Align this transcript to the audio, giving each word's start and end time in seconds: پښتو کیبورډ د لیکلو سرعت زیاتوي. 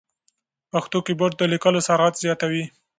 پښتو 0.71 0.97
کیبورډ 1.05 1.33
د 1.37 1.41
لیکلو 1.53 1.79
سرعت 1.87 2.13
زیاتوي. 2.23 2.63